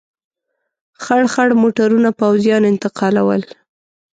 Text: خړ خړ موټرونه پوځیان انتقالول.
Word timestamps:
خړ 1.03 1.23
خړ 1.33 1.49
موټرونه 1.63 2.09
پوځیان 2.19 2.63
انتقالول. 2.71 3.41